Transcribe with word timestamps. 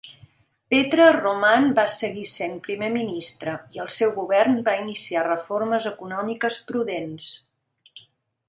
Petre 0.73 1.03
Roman 1.17 1.67
va 1.79 1.83
seguir 1.95 2.23
sent 2.31 2.55
primer 2.67 2.89
ministre, 2.95 3.55
i 3.77 3.83
el 3.85 3.93
seu 3.99 4.15
govern 4.17 4.57
va 4.71 4.75
iniciar 4.81 5.27
reformes 5.29 5.89
econòmiques 5.95 6.59
prudents. 6.73 7.33